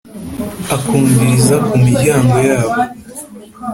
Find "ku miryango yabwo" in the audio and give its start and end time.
1.67-2.81